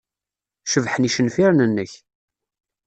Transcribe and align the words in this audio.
Cebḥen 0.71 1.05
yicenfiren-nnek. 1.07 1.91